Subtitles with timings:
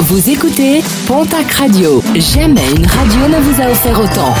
[0.00, 2.02] Vous écoutez Pontac Radio.
[2.16, 4.34] Jamais une radio ne vous a offert autant.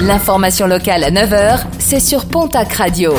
[0.00, 3.14] L'information locale à 9h, c'est sur Pontac Radio.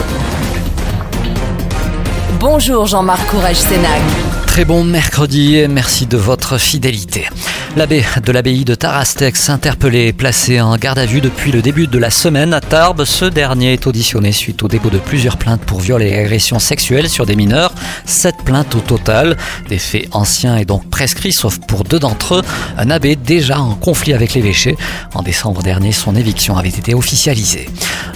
[2.39, 4.01] Bonjour Jean-Marc Courage Sénac.
[4.45, 7.27] Très bon mercredi et merci de votre fidélité.
[7.75, 11.87] L'abbé de l'abbaye de Tarastex, interpellé et placé en garde à vue depuis le début
[11.87, 15.61] de la semaine à Tarbes, ce dernier est auditionné suite au dépôt de plusieurs plaintes
[15.61, 17.73] pour viol et agression sexuelle sur des mineurs.
[18.05, 19.37] Sept plaintes au total,
[19.69, 22.41] des faits anciens et donc prescrits, sauf pour deux d'entre eux.
[22.77, 24.77] Un abbé déjà en conflit avec l'évêché.
[25.15, 27.67] En décembre dernier, son éviction avait été officialisée.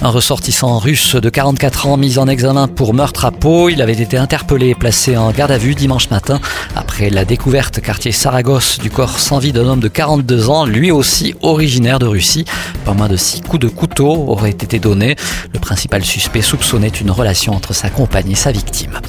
[0.04, 3.70] Un ressortissant russe de 44 ans mis en examen pour meurtre à Pau.
[3.70, 6.40] Il avait été interpellé et placé en garde à vue dimanche matin
[6.76, 10.92] après la découverte quartier Saragosse du corps sans vie d'un homme de 42 ans, lui
[10.92, 12.46] aussi originaire de Russie.
[12.86, 15.16] Pas moins de six coups de couteau auraient été donnés.
[15.54, 19.00] Le principal suspect soupçonnait une relation entre sa compagne et sa victime.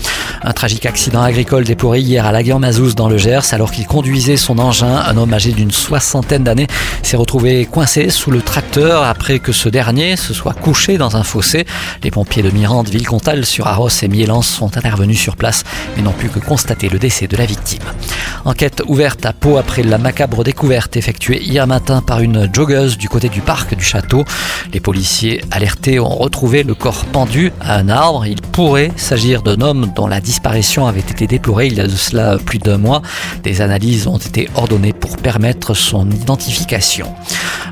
[0.42, 4.58] Un tragique accident agricole déploré hier à Laguerre-Mazouz dans le Gers alors qu'il conduisait son
[4.58, 5.02] engin.
[5.06, 6.68] Un homme âgé d'une soixantaine d'années
[7.02, 11.24] s'est retrouvé coincé sous le tracteur après que ce dernier se soit couché dans un
[11.24, 11.66] fossé.
[12.02, 15.64] Les pompiers de Mirande, Villecontal sur Arros et Mielance sont intervenus sur place
[15.96, 17.82] mais n'ont pu que constater le décès de la victime.
[18.44, 23.08] Enquête ouverte à Pau après la macabre découverte effectuée hier matin par une joggeuse du
[23.08, 24.24] côté du parc du château.
[24.72, 28.26] Les policiers alertés ont retrouvé le corps pendu à un arbre.
[28.26, 31.96] Il pourrait s'agir d'un homme dont la disparition avait été déplorée il y a de
[31.96, 33.00] cela plus d'un mois.
[33.42, 37.14] Des analyses ont été ordonnées pour permettre son identification.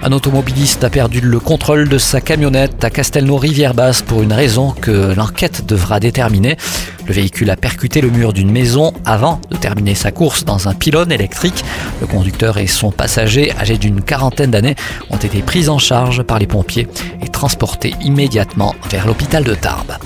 [0.02, 5.14] Un automobiliste a perdu le contrôle de sa camionnette à Castelnau-Rivière-Basse pour une raison que
[5.14, 6.56] l'enquête devra déterminer.
[7.06, 10.72] Le véhicule a percuté le mur d'une maison avant de terminer sa course dans un
[10.72, 11.62] pylône électrique.
[12.00, 14.76] Le conducteur et son passager, âgés d'une quarantaine d'années,
[15.10, 16.88] ont été pris en charge par les pompiers
[17.22, 19.98] et transportés immédiatement vers l'hôpital de Tarbes.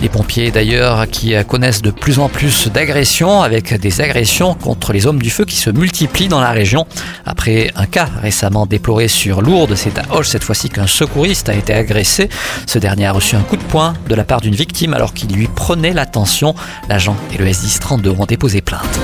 [0.00, 5.06] Les pompiers d'ailleurs qui connaissent de plus en plus d'agressions avec des agressions contre les
[5.06, 6.86] hommes du feu qui se multiplient dans la région.
[7.26, 11.54] Après un cas récemment déploré sur Lourdes, c'est à Hoche cette fois-ci qu'un secouriste a
[11.54, 12.28] été agressé.
[12.66, 15.34] Ce dernier a reçu un coup de poing de la part d'une victime alors qu'il
[15.34, 16.54] lui prenait l'attention.
[16.88, 18.98] L'agent et le S10 32 ont déposé plainte.